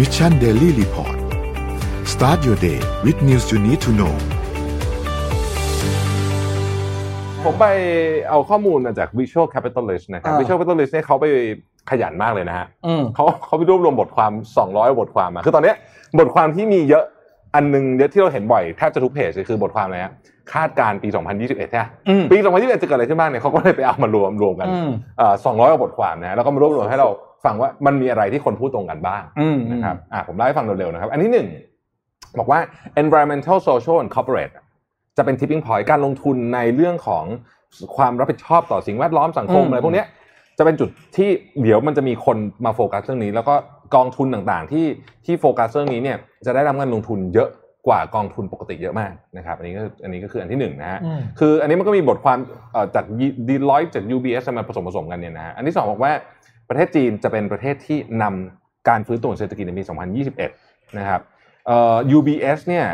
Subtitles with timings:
[0.00, 1.16] Mission Daily Report
[2.12, 4.14] start your day with news you need to know
[7.44, 7.66] ผมไป
[8.28, 11.26] เอาข้อมูลมาจาก Visual Capitalist นะครับอ่า Visual Capitalist เนี่ยเขาไป
[11.90, 14.32] ขยันมากเลยนะฮะอืมเขาเขาไปรวบรวมบทความ
[14.66, 15.76] 200 บทความมา คือตอนเนี้ย
[16.18, 17.04] บทความที่มีเยอะ
[17.54, 20.12] อันหนึ่งเยอะที่เราเห็นบ่อยแทบจะทุกเพจเลยคือบทความอะไรฮะ
[20.52, 27.08] คาดการณ์ปี 2021ใช่ไหมอืมปี 2021 จะเกิดอะไรขึ้นบ้างเนี่ยเขาก็เลยไปเอามารวบรวมกันอืมเอ่อ200กว่าบทความนะฮะแล้วก็มารวบรวมให้เรา
[27.44, 31.48] ฟังว่ามันมีอะไรที่คนพูดตรงกันบ้างอืมนะครับอ่าผมเล่าให้ฟังเร็วๆนะครับ อันที่หนึ่ง
[32.38, 32.60] บอกว่า
[33.02, 34.54] environmental social and corporate
[35.16, 37.24] จะเป็น tipping point การลงทุนในเรื่องของ
[37.96, 40.06] ความรับผิดชอบต่อสิ่งแวดล้อมสังคมอืมอะไรพวกเนี้ย
[40.58, 41.28] จะเป็นจุดที่
[41.62, 43.54] เดี๋ยวมันจะมีคนมาโฟกัสเรื่องนี้ แล้วก็
[43.94, 44.86] กองทุนต่างๆ ที่
[45.26, 47.48] ที่โฟกัสเรื่องนี้เนี่ยจะได้รับเงินลงทุนเยอะ
[47.86, 52.38] กว่ากองทุนปกติเยอะมากนะครับ อันนี้ก็อันนี้ก็คืออันที่หนึ่งนะฮะอืมคืออันนี้มันก็มีบทความ
[52.72, 53.04] เอ่อจาก
[53.48, 56.12] Deloitte จาก UBS มาผสมผสมกันเนี่ยนะฮะอันที่สองบอกว่า
[56.70, 59.82] ประเทศจีนจะเป็นประเทศที่นำการฟื้นตัวของเศรษฐกิจในปี
[60.40, 61.20] 2021 นะครับ
[61.66, 62.86] เอ่อ UBS เนี่ย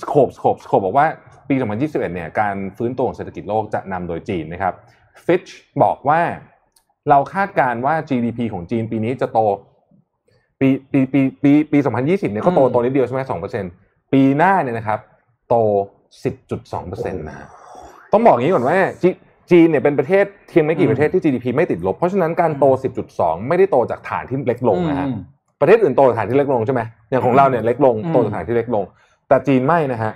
[0.00, 1.06] สโคปสโคปสโคปบอกว่า
[1.48, 4.74] ปี 2021 เนี่ยการฟื้นตัวของเศรษฐกิจโลกจะนำโดยจีนนะครับ
[5.26, 5.50] Fitch
[5.82, 6.20] บอกว่า
[7.08, 9.38] เราคาดการณ์ว่า GDP ของจีนปีนี้จะโต
[10.60, 13.20] ปีปีปีปีปี 2020 เนี่ยเขาโตอืมโตนิดเดียวใช่ไหม
[13.68, 14.98] 2%ปีหน้าเนี่ยนะครับ
[15.48, 15.54] โต
[16.24, 17.46] 10.2%นะฮะ
[18.12, 18.76] ต้องบอกอย่างนี้ก่อนว่า
[19.50, 22.64] จจีนเนี่ยเป็นประเทศเพียงไม่กี่ประเทศที่ GDP ไม่ติดลบ เพราะฉะนั้นการโต
[23.06, 25.20] 10.2 ไม่ได้โตจากฐานที่เล็กลงนะฮะอืม
[25.60, 28.84] ประเทศอื่นโตจากฐานที่เล็กลงใช่ไหมอย่างของเราเนี่ยเล็กลงอืมโตจากฐานที่เล็กลง
[29.28, 30.12] แต่จีนไม่นะฮะ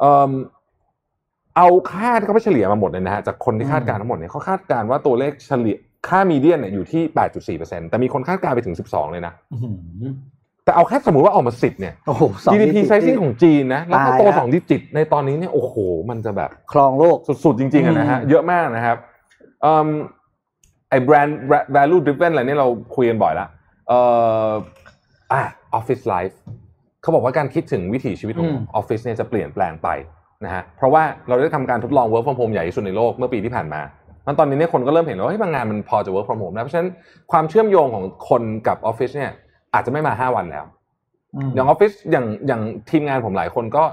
[0.00, 0.30] เอิ่ม
[1.56, 5.76] เอาค่าที่เขาไปเฉลี่ยมาหมดเลยนะฮะจากคนที่คาดการณ์ทั้งหมดเนี่ยเขาคาดการณ์ว่าตัวเลขเฉลี่ย
[6.08, 7.02] ค่ามีเดียนเนี่ยอยู่ที่
[7.58, 9.70] 8.4%แต่มีคนคาดการณ์ไปถึง 12 เลยนะอื้อหื
[10.10, 10.12] อ
[10.70, 15.74] แต่เอาแค่สมมติว่าออกมา10เนี่ย โอ้โหสอง GDP ยี่สิบ sizing ของจีนนะแล้วก็โตตายละสองดิจิต ในตอนนี้เนี่ยโอ้โห
[16.10, 18.96] มันจะแบบครองโลกสุดๆ จริงๆอะนะฮะอืมเยอะมากนะครับ
[19.62, 19.88] เอิ่ม
[20.90, 21.38] ไอ้แบรนด์
[21.76, 23.46] value driven อะไรเนี่ยเราคุยกันบ่อยละ
[23.88, 23.98] เอ่
[24.48, 24.50] อ
[25.32, 25.42] อะ
[25.78, 26.34] office life
[27.02, 29.88] เขาบอกว่าการคิดถึงวิถีชีวิตของอืมออฟฟิศเนี่ยจะเปลี่ยนแปลงไป
[30.44, 33.82] นะฮะเพราะว่าเราได้ทำการทดลอง work from home ใหญ่ที่สุดในโลกเมื่อปีที่ผ่านมา
[34.24, 36.88] แล้วตอนนี้เนี่ยคนก็เริ่มเห็นแล้วว่าเฮ้ยบางงานมันพอจะ work from home นะเพราะฉะนั้น
[37.32, 39.32] ความเชื่อมโยงของคนกับออฟฟิศเนี่ย
[39.74, 40.64] อาจจะไม่มา5วันแล้วอื
[41.48, 43.84] มอย่างออฟฟิศอย่างอย่างทีมงานผมหลายคนก็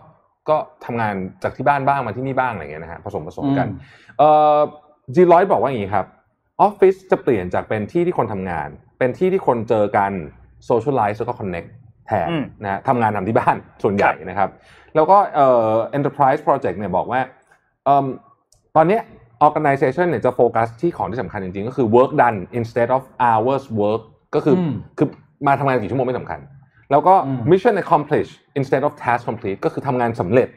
[0.50, 3.78] ก็ทำงานจากที่บ้านบ้างมาที่นี่บ้างอะไรเงี้ยนะฮะผสมผสมกันอืม
[4.18, 4.58] เอ่อ
[5.16, 6.06] จีร้อยบอกว่าอย่างนี้ครับ
[6.62, 10.12] ออฟฟิศจะเปลี่ยนจากเป็นที่ที่คนทำงาน เป็นที่ที่คนเจอกัน
[10.66, 11.66] socialize แล้วก็ connect
[12.08, 14.50] แทนอืมนะฮะทำงานทำที่บ้านส่วนใหญ่นะครับ
[14.96, 17.20] แล้วก็เอ่อ enterprise project เนี่ยบอกว่า
[17.86, 18.06] เอิ่ม
[18.76, 19.02] ตอนเนี้ย
[19.48, 24.02] organization เนี่ยจะโฟกัสที่ของที่สำคัญจริงๆ ก็คือ work done instead of hours work
[24.36, 25.08] ก็คืออมคือ
[25.48, 26.40] มาทำงานกี่ชั่วโมงไม่สำคัญ
[26.92, 30.48] แล้วก็อืม mission accomplish instead of task complete ก็คือทำงานสำเร็จ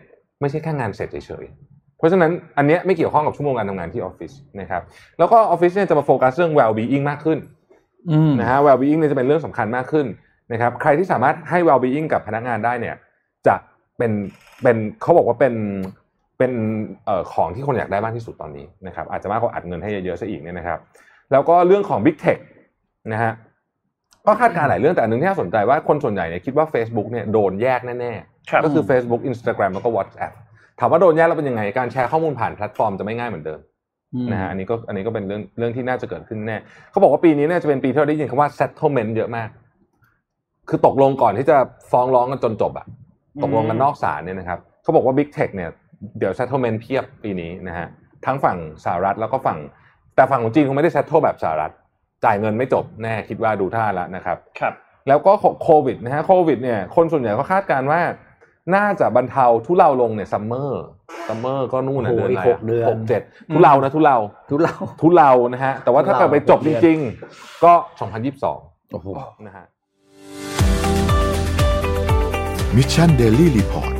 [0.40, 4.82] ไม่ใช่แค่งานเสร็จเฉยๆ เพราะฉะนั้นอันเนี้ยไม่เกี่ยวข้องกับชั่วโมงการทำงานที่ออฟฟิศนะครับ
[5.18, 7.38] แล้วก็ออฟฟิศเนี่ยจะมาโฟกัสเรื่อง well being มากขึ้น
[8.10, 10.06] อืมนะฮะ well being เนี่ยจะเป็นเรื่องสำคัญมากขึ้น
[10.52, 12.96] นะครับใครที่สามารถให้ well being กับพนักงานได้เนี่ย
[13.46, 13.54] จะ
[13.98, 14.12] เป็น
[14.62, 15.54] เป็นเขาบอกว่าเป็น
[16.38, 16.52] เป็น
[17.04, 20.78] เอ่อของที่คนอยากได้มากที่สุดตอนนี้นะครับอาจจะมากกว่าอัดเงินให้เยอะๆซะอีกเนี่ยนะครับ
[21.32, 22.38] แล้วก็เรื่องของ big tech
[23.12, 23.32] นะฮะ
[24.26, 28.12] ก็คาดการณ์หลายเรื่องแต่อันหนึงที่น่าสนใจว่าคนส่วนใหญ่เนี่ยคิดว่า Facebook เนี่ยโดนแยกแน่
[28.50, 30.32] ครับๆก็คือ Facebook Instagram แล้วก็ WhatsApp
[30.80, 33.60] ถามว่าโดนแยกแล้วเป็นยังไงการแชร์ข้อมูลผ่านแพลตฟอร์มจะไม่ง่ายเหมือนเดิม
[34.32, 36.58] นะฮะอันนี้ก็อันนี้ก็เป็นเรื่องเรื่องที่น่าจะเกิดขึ้นแน่
[36.90, 39.48] เขาบอกว่าปีนี้เนี่ยจะเป็นปีที่เราได้ยินคำว่า settlement เยอะมาก
[40.68, 41.56] คือตกลงก่อนที่จะ
[41.90, 42.86] ฟ้องร้องกันจนจบอะ
[43.42, 45.70] ตกลงกันนอกศาลเนี่ยนะครับเขาบอกว่า big tech เนี่ย
[46.18, 47.86] เดี๋ยว settlement เพียบปีนี้นะฮะ
[48.26, 49.58] ทั้งฝั่งสหรัฐแล้วก็ฝั่ง
[50.16, 51.72] แต่ฝั่งของจีนคงไม่ได้ settle แบบสหรัฐ
[52.24, 54.74] จ่ายเงินไม่จบแน่คิดว่าดูท่าแล้วนะครับครับ
[55.08, 55.32] แล้วก็
[55.62, 58.00] โควิดนะฮะโควิดเนี่ยคนส่วนใหญ่ก็คาดการณ์ว่า
[58.74, 60.84] น่าจะบรรเทาทุเลาลงเนี่ยซัมเมอร์
[61.28, 63.22] ซัมเมอร์ก็นู่นนะโอ้โหเดือนอะไรอีกหกเดือนหกเจ็ด
[63.52, 64.16] ทุเลานะทุเลา
[64.50, 66.98] ทุเลาทุเลานะฮะแต่ว่าถ้าทุเลาเกิดไปจบหกเดือนจริง
[67.32, 67.72] ๆ ก็
[68.32, 69.08] 2022โอ้โห
[69.46, 69.64] นะฮะ
[72.76, 73.99] มิชชันเดลี่รีพอร์ต